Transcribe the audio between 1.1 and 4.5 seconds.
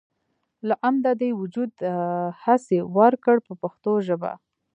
دې وجود دهسې ورکړ په پښتو ژبه.